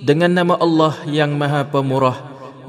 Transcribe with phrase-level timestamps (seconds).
[0.00, 2.16] الرحمن Dengan nama Allah yang maha pemurah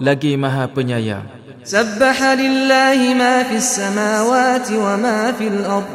[0.03, 1.23] lagi maha penyayang
[1.63, 5.91] سبح لله ما في السماوات وما في الأرض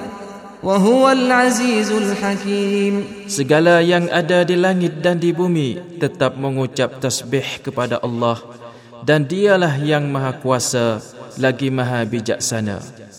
[0.65, 8.01] Al Azizul الحكيم Segala yang ada di langit dan di bumi tetap mengucap tasbih kepada
[8.01, 8.41] Allah
[9.05, 11.05] dan dialah yang maha kuasa
[11.37, 13.05] lagi maha bijaksana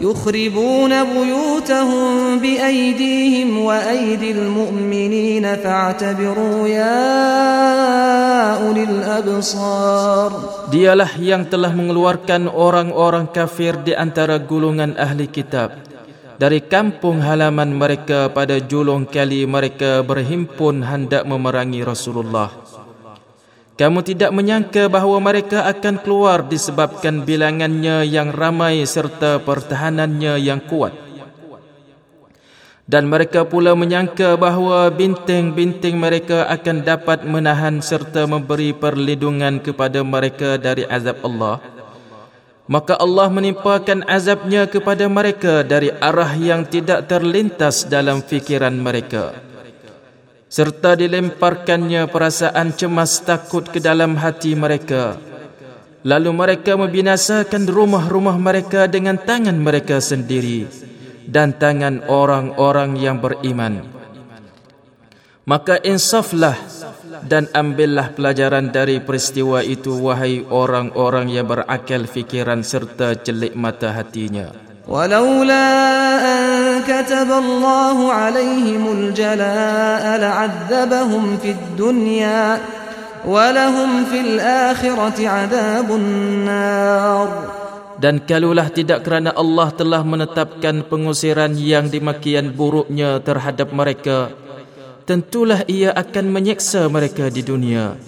[0.00, 7.00] يخربون بيوتهم بأيديهم وأيدي المؤمنين فاعتبروا يا
[8.66, 10.32] أولي الأبصار
[10.68, 15.80] Dialah yang telah mengeluarkan orang-orang kafir di antara gulungan ahli kitab
[16.38, 22.52] dari kampung halaman mereka pada julung kali mereka berhimpun hendak memerangi Rasulullah
[23.78, 30.90] kamu tidak menyangka bahawa mereka akan keluar disebabkan bilangannya yang ramai serta pertahanannya yang kuat.
[32.90, 40.58] Dan mereka pula menyangka bahawa binting-binting mereka akan dapat menahan serta memberi perlindungan kepada mereka
[40.58, 41.62] dari azab Allah.
[42.66, 49.30] Maka Allah menimpakan azabnya kepada mereka dari arah yang tidak terlintas dalam fikiran mereka.
[49.30, 49.46] Mereka
[50.48, 55.20] serta dilemparkannya perasaan cemas takut ke dalam hati mereka.
[56.08, 60.64] Lalu mereka membinasakan rumah-rumah mereka dengan tangan mereka sendiri
[61.28, 63.84] dan tangan orang-orang yang beriman.
[65.48, 66.56] Maka insaflah
[67.24, 74.52] dan ambillah pelajaran dari peristiwa itu wahai orang-orang yang berakal fikiran serta celik mata hatinya.
[74.88, 75.66] ولولا
[76.24, 76.44] أن
[76.80, 82.44] كتب الله عليهم الجلاء لعذبهم في الدنيا
[83.28, 87.28] ولهم في الآخرة عذاب النار
[87.98, 94.30] Dan kalulah tidak kerana Allah telah menetapkan pengusiran yang demikian buruknya terhadap mereka,
[95.02, 97.98] tentulah ia akan menyeksa mereka di dunia.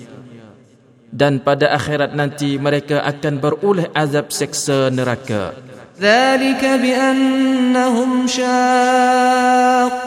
[1.11, 5.59] Dan pada akhirat nanti mereka akan beroleh azab seksa neraka.
[6.01, 8.69] ذلك بأنهم شاقوا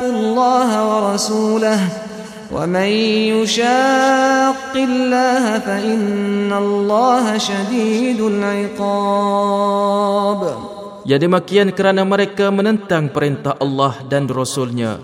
[0.09, 1.79] الله ورسوله
[2.49, 2.89] ومن
[3.37, 10.41] يشاق الله فإن الله شديد العقاب
[11.03, 15.03] Ya demikian kerana mereka menentang perintah Allah dan Rasulnya.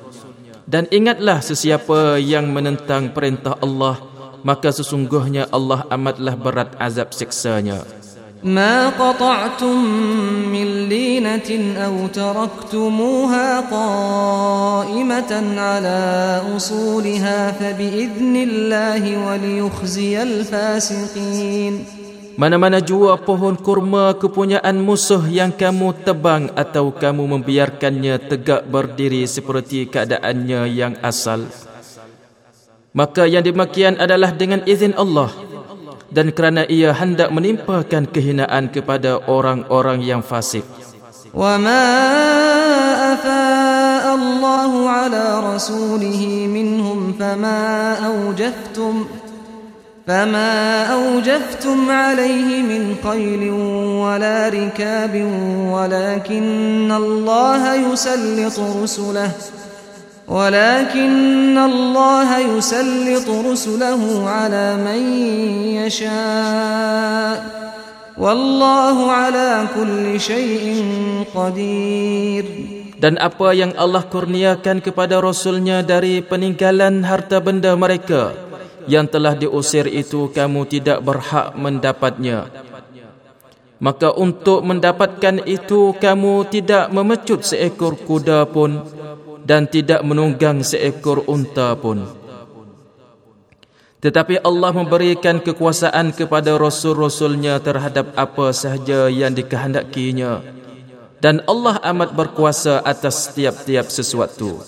[0.63, 3.99] Dan ingatlah sesiapa yang menentang perintah Allah,
[4.47, 7.83] maka sesungguhnya Allah amatlah berat azab seksanya.
[8.43, 9.83] ما قطعتم
[10.47, 15.97] من لينة أو تركتموها قائمة على
[16.55, 21.83] أصولها فبإذن الله وليخزي الفاسقين
[22.39, 29.83] Mana-mana jua pohon kurma kepunyaan musuh yang kamu tebang atau kamu membiarkannya tegak berdiri seperti
[29.91, 31.43] keadaannya yang asal.
[32.95, 35.35] Maka yang demikian adalah dengan izin Allah
[36.09, 40.65] dan kerana ia hendak menimpakan kehinaan kepada orang-orang yang fasik.
[41.29, 41.85] وما
[43.13, 45.25] أفاء الله على
[45.55, 47.61] رسوله منهم فما
[48.05, 49.05] أوجفتم
[50.07, 50.53] فما
[50.93, 53.49] أوجفتم عليه من قيل
[54.01, 55.13] ولا ركاب
[55.69, 57.61] ولكن الله
[57.93, 59.58] يسلط رسله
[60.29, 65.01] ولكن الله يسلط رسله على من
[65.81, 67.37] يشاء
[68.13, 70.61] والله على كل شيء
[71.33, 78.35] قدير Dan apa yang Allah kurniakan kepada Rasulnya dari peninggalan harta benda mereka
[78.91, 82.51] yang telah diusir itu kamu tidak berhak mendapatnya.
[83.79, 88.83] Maka untuk mendapatkan itu kamu tidak memecut seekor kuda pun
[89.49, 92.05] dan tidak menunggang seekor unta pun.
[93.99, 100.45] Tetapi Allah memberikan kekuasaan kepada Rasul-Rasulnya terhadap apa sahaja yang dikehendakinya.
[101.19, 104.63] Dan Allah amat berkuasa atas setiap-tiap sesuatu.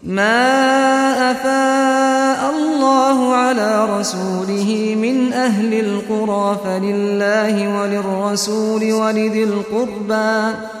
[0.00, 0.72] Ma
[1.36, 1.62] afa
[2.48, 3.14] Allah
[3.52, 10.80] ala rasulih min ahli al-qura falillahi walirrasuli walidil qurbaa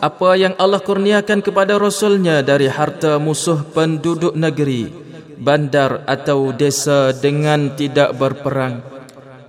[0.00, 4.88] apa yang Allah kurniakan kepada Rasulnya dari harta musuh penduduk negeri,
[5.36, 8.80] bandar atau desa dengan tidak berperang,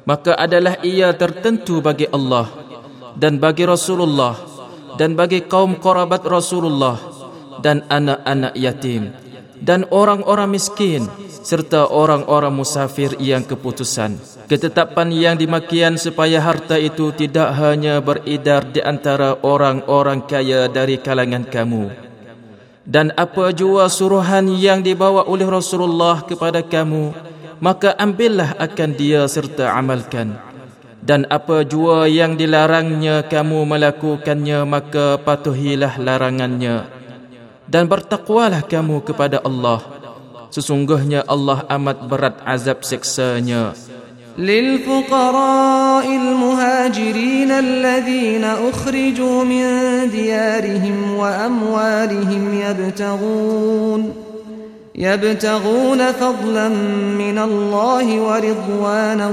[0.03, 2.51] maka adalah ia tertentu bagi Allah
[3.15, 4.35] dan bagi Rasulullah
[4.99, 6.99] dan bagi kaum korabat Rasulullah
[7.63, 9.07] dan anak-anak yatim
[9.61, 14.17] dan orang-orang miskin serta orang-orang musafir yang keputusan
[14.49, 21.45] ketetapan yang dimakian supaya harta itu tidak hanya beredar di antara orang-orang kaya dari kalangan
[21.45, 21.93] kamu
[22.89, 27.13] dan apa jua suruhan yang dibawa oleh Rasulullah kepada kamu
[27.61, 30.33] maka ambillah akan dia serta amalkan
[31.05, 36.89] dan apa jua yang dilarangnya kamu melakukannya maka patuhilah larangannya
[37.71, 39.79] dan bertakwalah kamu kepada Allah.
[40.51, 43.71] Sesungguhnya Allah amat berat azab seksanya.
[44.37, 49.65] للفقراء المهاجرين الذين أخرجوا من
[50.09, 54.01] ديارهم وأموالهم يبتغون
[54.95, 56.67] يبتغون فضلا
[57.19, 59.27] من الله ورضوانا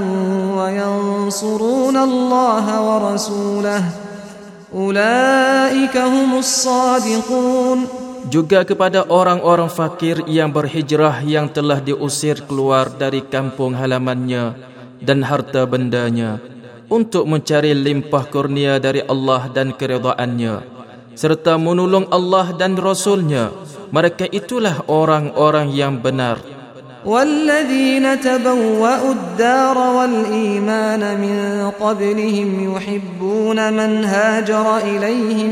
[0.57, 3.83] وينصرون الله ورسوله
[4.75, 13.73] أولئك هم الصادقون juga kepada orang-orang fakir yang berhijrah yang telah diusir keluar dari kampung
[13.73, 14.53] halamannya
[15.01, 16.37] dan harta bendanya
[16.93, 20.61] untuk mencari limpah kurnia dari Allah dan keredaannya
[21.17, 23.49] serta menolong Allah dan Rasulnya
[23.89, 26.37] mereka itulah orang-orang yang benar
[26.99, 31.35] والذين تبوأوا الدار والإيمان من
[31.79, 35.51] قبلهم يحبون من هاجر إليهم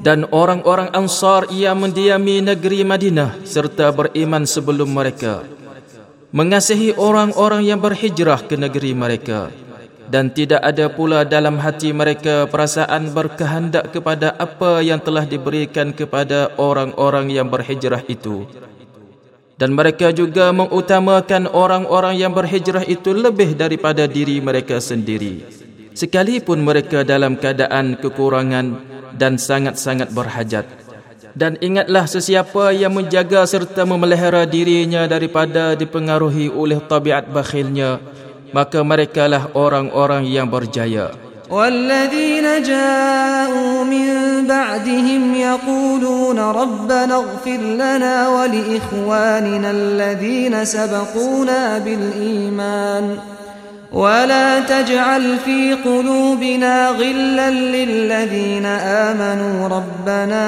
[0.00, 5.44] dan orang-orang Ansar ia mendiami negeri Madinah serta beriman sebelum mereka
[6.32, 9.52] mengasihi orang-orang yang berhijrah ke negeri mereka
[10.08, 16.56] dan tidak ada pula dalam hati mereka perasaan berkehendak kepada apa yang telah diberikan kepada
[16.56, 18.48] orang-orang yang berhijrah itu
[19.60, 25.44] dan mereka juga mengutamakan orang-orang yang berhijrah itu lebih daripada diri mereka sendiri
[25.92, 30.66] sekalipun mereka dalam keadaan kekurangan dan sangat-sangat berhajat.
[31.30, 38.02] Dan ingatlah sesiapa yang menjaga serta memelihara dirinya daripada dipengaruhi oleh tabiat bakhilnya,
[38.50, 41.10] maka mereka lah orang-orang yang berjaya.
[41.50, 44.08] والذين جاءوا من
[44.46, 53.04] بعدهم يقولون ربنا اغفر لنا ولإخواننا الذين سبقونا بالإيمان
[53.90, 60.44] ولا تجعل في قلوبنا غلا للذين امنوا ربنا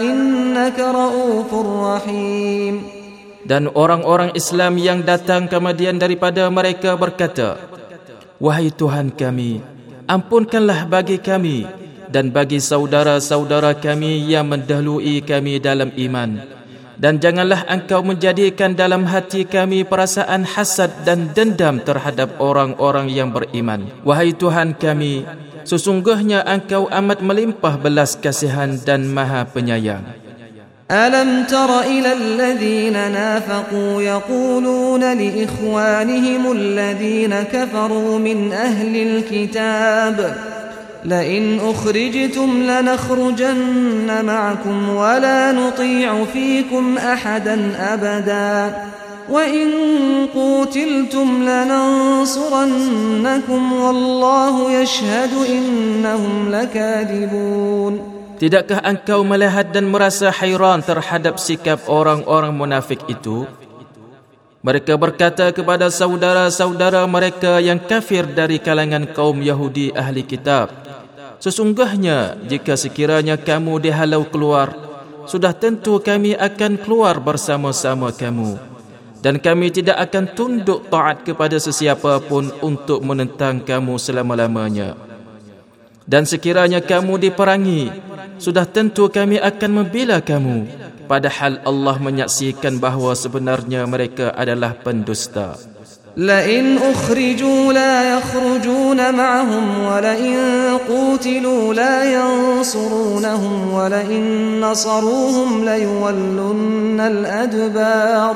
[0.00, 2.76] انك رؤوف رحيم
[3.48, 7.56] Dan orang-orang Islam yang datang kemudian daripada mereka berkata,
[8.36, 9.64] Wahai Tuhan kami,
[10.04, 11.64] ampunkanlah bagi kami
[12.12, 16.57] dan bagi saudara-saudara kami yang mendahului kami dalam iman
[16.98, 23.86] dan janganlah engkau menjadikan dalam hati kami perasaan hasad dan dendam terhadap orang-orang yang beriman.
[24.02, 25.22] Wahai Tuhan kami,
[25.62, 30.02] sesungguhnya engkau amat melimpah belas kasihan dan maha penyayang.
[30.88, 40.18] ألم تر إلى الذين نافقوا li لإخوانهم الذين كفروا من أهل الكتاب؟
[41.04, 48.76] لئن أخرجتم لنخرجن معكم ولا نطيع فيكم أحدا أبدا
[49.30, 49.68] وإن
[50.34, 62.54] قوتلتم لننصرنكم والله يشهد إنهم لكاذبون Tidakkah engkau melihat dan merasa hairan terhadap sikap orang-orang
[62.54, 63.50] munafik itu?
[64.62, 70.70] Mereka berkata kepada saudara-saudara mereka yang kafir dari kalangan kaum Yahudi ahli kitab,
[71.38, 74.74] Sesungguhnya jika sekiranya kamu dihalau keluar,
[75.22, 78.58] sudah tentu kami akan keluar bersama-sama kamu.
[79.22, 84.94] Dan kami tidak akan tunduk taat kepada sesiapa pun untuk menentang kamu selama-lamanya.
[86.06, 87.90] Dan sekiranya kamu diperangi,
[88.42, 90.66] sudah tentu kami akan membela kamu.
[91.06, 95.54] Padahal Allah menyaksikan bahawa sebenarnya mereka adalah pendusta.
[96.16, 100.38] لئن أخرجوا لا يخرجون معهم ولئن
[100.88, 108.34] قوتلوا لا ينصرونهم ولئن نصروهم ليولن الأدبار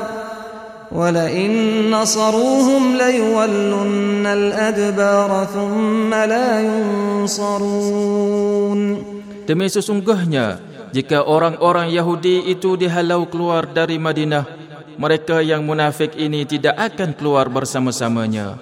[0.91, 1.51] ولئن
[1.91, 9.13] نصروهم ليولن الأدبار ثم لا ينصرون
[9.43, 10.63] Demi sesungguhnya,
[10.95, 14.62] jika orang-orang Yahudi itu dihalau keluar dari Madinah,
[14.97, 18.57] mereka yang munafik ini tidak akan keluar bersama-samanya.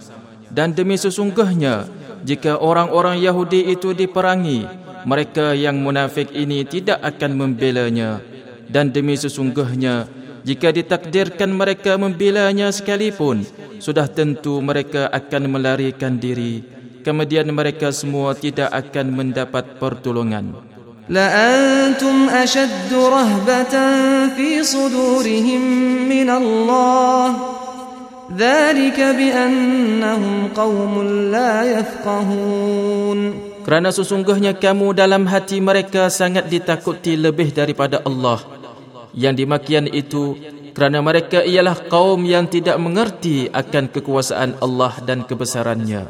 [0.51, 1.87] Dan demi sesungguhnya,
[2.27, 4.67] jika orang-orang Yahudi itu diperangi,
[5.07, 8.19] mereka yang munafik ini tidak akan membela nya.
[8.67, 10.07] Dan demi sesungguhnya,
[10.43, 13.43] jika ditakdirkan mereka membela nya sekalipun,
[13.79, 16.63] sudah tentu mereka akan melarikan diri.
[17.01, 20.70] Kemudian mereka semua tidak akan mendapat pertolongan.
[21.11, 23.75] لأنتم أشد رهبة
[24.31, 25.61] في صدورهم
[26.07, 27.25] من الله
[28.31, 30.93] ذلك بأنهم قوم
[31.35, 38.41] لا يفقهون Kerana sesungguhnya kamu dalam hati mereka sangat ditakuti lebih daripada Allah
[39.13, 40.33] Yang dimakian itu
[40.73, 46.07] kerana mereka ialah kaum yang tidak mengerti akan kekuasaan Allah dan kebesarannya.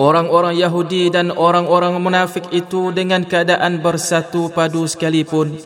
[0.00, 5.60] orang-orang Yahudi dan orang-orang munafik itu dengan keadaan bersatu padu sekalipun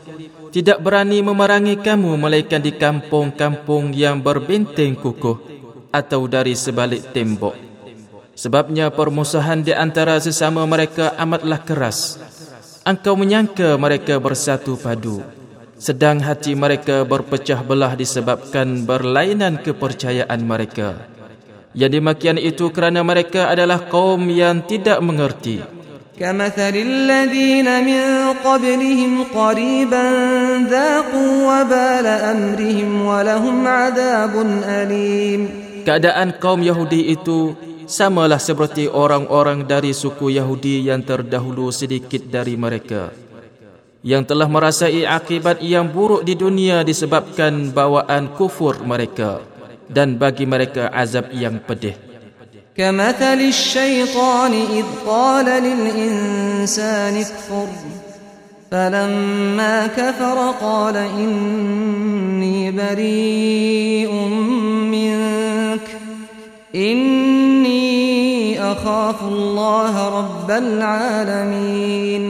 [0.51, 5.39] tidak berani memerangi kamu melainkan di kampung-kampung yang berbinting kukuh
[5.95, 7.55] atau dari sebalik tembok
[8.35, 12.19] sebabnya permusuhan di antara sesama mereka amatlah keras
[12.83, 15.23] engkau menyangka mereka bersatu padu
[15.79, 21.07] sedang hati mereka berpecah belah disebabkan berlainan kepercayaan mereka
[21.75, 25.59] yang demikian itu kerana mereka adalah kaum yang tidak mengerti
[26.15, 26.71] kamathal
[35.83, 37.39] keadaan kaum yahudi itu
[37.83, 43.11] samalah seperti orang-orang dari suku yahudi yang terdahulu sedikit dari mereka
[43.99, 49.43] yang telah merasai akibat yang buruk di dunia disebabkan bawaan kufur mereka
[49.89, 51.95] dan bagi mereka azab yang pedih.
[52.75, 57.67] كمثل الشيطان إذ قال للإنسان اكفر
[58.71, 64.11] فلما كفر قال إني بريء
[64.91, 65.87] منك
[66.75, 72.23] إني أخاف الله رب العالمين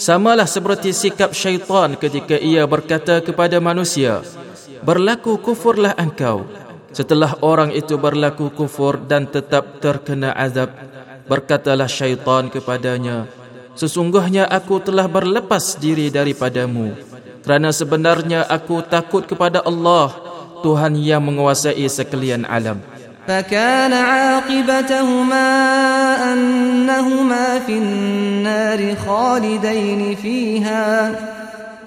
[0.00, 4.22] Samalah seperti sikap syaitan ketika ia berkata kepada manusia,
[4.86, 6.46] Berlaku kufurlah engkau.
[6.90, 10.74] Setelah orang itu berlaku kufur dan tetap terkena azab,
[11.30, 13.30] berkatalah syaitan kepadanya,
[13.78, 16.90] Sesungguhnya aku telah berlepas diri daripadamu.
[17.46, 20.10] Kerana sebenarnya aku takut kepada Allah,
[20.66, 22.82] Tuhan yang menguasai sekalian alam.
[23.30, 25.50] فكان عاقبتهما
[26.32, 30.88] أنهما في النار خالدين فيها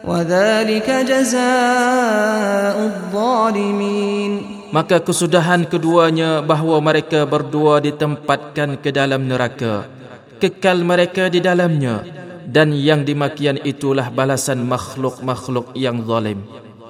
[0.07, 9.85] وذلك جزاء الظالمين maka kesudahan keduanya bahawa mereka berdua ditempatkan ke dalam neraka
[10.41, 12.01] kekal mereka di dalamnya
[12.49, 16.41] dan yang dimakian itulah balasan makhluk-makhluk yang zalim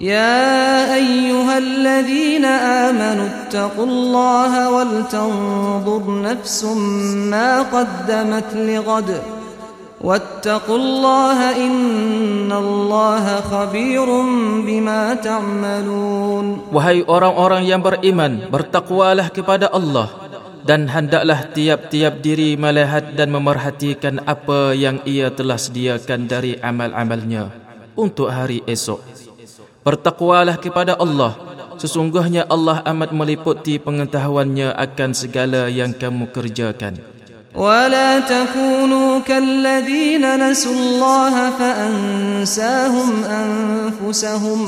[0.02, 2.50] Ya ayyuhalladzina
[2.90, 6.80] amanu ittaqullaha wal tanzur nafsum
[7.30, 9.43] ma qaddamat ligadah
[10.04, 14.08] واتقوا الله إن الله خبير
[14.68, 16.46] بما تعملون
[16.76, 20.12] وهي orang-orang yang beriman bertakwalah kepada Allah
[20.68, 27.52] dan hendaklah tiap-tiap diri melihat dan memerhatikan apa yang ia telah sediakan dari amal-amalnya
[27.96, 29.00] untuk hari esok.
[29.88, 31.36] Bertakwalah kepada Allah.
[31.76, 36.96] Sesungguhnya Allah amat meliputi pengetahuannya akan segala yang kamu kerjakan.
[37.54, 44.62] ولا تكونوا كالذين نسوا الله فأنساهم أنفسهم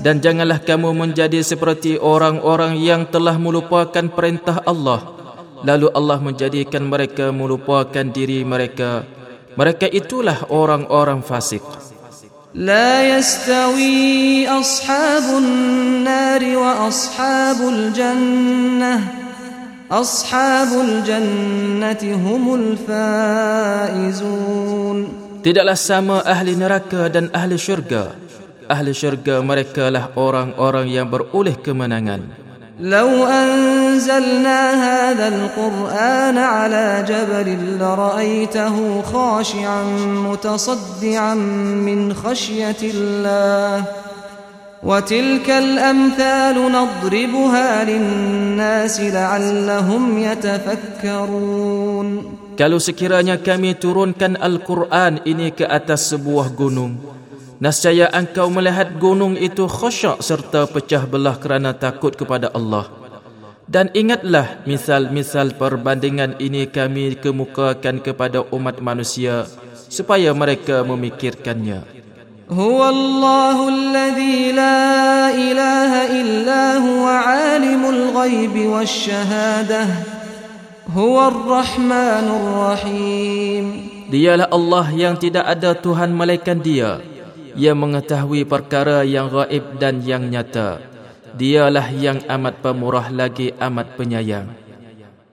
[0.00, 5.12] dan janganlah kamu menjadi seperti orang-orang yang telah melupakan perintah Allah
[5.60, 9.04] lalu Allah menjadikan mereka melupakan diri mereka
[9.52, 11.60] mereka itulah orang-orang fasik
[12.54, 19.00] لا يستوي أصحاب النار وأصحاب الجنة
[19.90, 25.08] أصحاب الجنة هم الفائزون
[25.42, 28.14] Tidaklah sama ahli neraka dan ahli syurga.
[28.70, 32.51] Ahli syurga mereka lah orang-orang yang beroleh kemenangan.
[32.80, 41.34] لو أنزلنا هذا القرآن على جبل لرأيته خاشعا متصدعا
[41.84, 43.84] من خشية الله
[44.82, 52.08] وتلك الأمثال نضربها للناس لعلهم يتفكرون
[52.52, 57.00] Kalau sekiranya kami turunkan Al-Quran ini ke atas sebuah gunung
[57.62, 62.90] Nascaya engkau melihat gunung itu khusyak serta pecah belah kerana takut kepada Allah.
[63.70, 69.46] Dan ingatlah misal-misal perbandingan ini kami kemukakan kepada umat manusia
[69.86, 71.86] supaya mereka memikirkannya.
[72.50, 77.14] Huwallahu alladhi la ilaha illa huwa
[77.54, 79.88] alimul ghaibi wasyahadah.
[80.90, 81.30] Huwar
[81.62, 83.64] rahmanur rahim.
[84.10, 87.11] Dialah Allah yang tidak ada Tuhan melainkan Dia
[87.52, 90.80] yang mengetahui perkara yang gaib dan yang nyata.
[91.36, 94.48] Dialah yang amat pemurah lagi amat penyayang.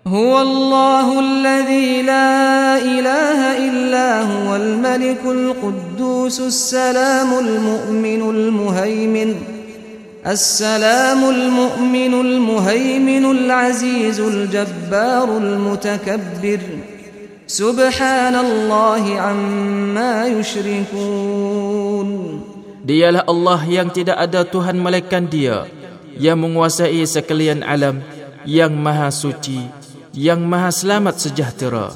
[0.03, 2.03] Huwa Allahu alladhi
[4.79, 9.55] malikul quddusus salamul mu'minul muhaimin
[10.19, 16.59] السلام المؤمن المهيمن العزيز الجبار المتكبر
[17.47, 21.88] سبحان الله عما يشركون
[22.89, 25.69] Dialah Allah yang tidak ada Tuhan melainkan dia
[26.17, 28.01] Yang menguasai sekalian alam
[28.49, 29.61] Yang maha suci
[30.17, 31.93] Yang maha selamat sejahtera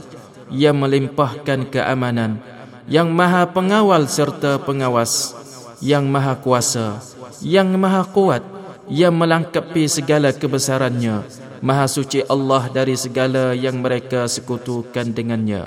[0.53, 2.37] Yang melimpahkan keamanan
[2.85, 5.33] Yang maha pengawal serta pengawas
[5.81, 7.01] Yang maha kuasa
[7.41, 8.45] Yang maha kuat
[8.85, 11.25] Yang melangkapi segala kebesarannya
[11.65, 15.63] Maha suci Allah dari segala yang mereka sekutukan dengannya.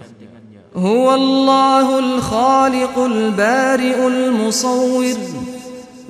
[0.77, 5.05] هو الله الخالق البارئ المصور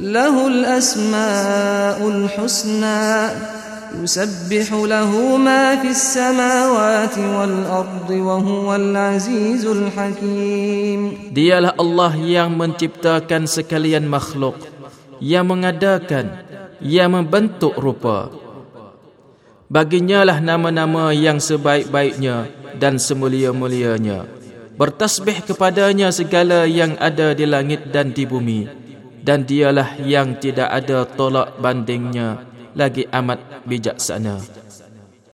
[0.03, 3.07] له الأسماء الحسنى
[4.03, 11.01] يسبح له ما في السماوات والأرض وهو العزيز الحكيم
[11.31, 14.59] Dialah Allah yang menciptakan sekalian makhluk
[15.23, 16.43] yang mengadakan
[16.83, 18.35] yang membentuk rupa
[19.71, 22.51] Baginya lah nama-nama yang sebaik-baiknya
[22.83, 24.36] dan semulia-mulianya
[24.77, 28.69] bertasbih kepadanya segala yang ada di langit dan di bumi
[29.25, 32.45] dan dialah yang tidak ada tolak bandingnya
[32.77, 34.66] lagi amat bijaksana.